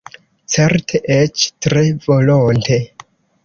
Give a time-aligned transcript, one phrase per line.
[0.53, 2.83] Certe, eĉ tre volonte.